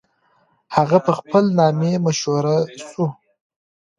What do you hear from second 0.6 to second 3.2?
هغه په خپل نامې مشهور سو.